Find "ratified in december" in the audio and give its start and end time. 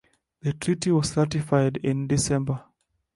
1.15-2.63